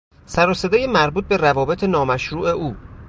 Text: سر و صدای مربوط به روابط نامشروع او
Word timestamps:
سر 0.25 0.49
و 0.49 0.53
صدای 0.53 0.87
مربوط 0.87 1.27
به 1.27 1.37
روابط 1.37 1.83
نامشروع 1.83 2.49
او 2.49 2.75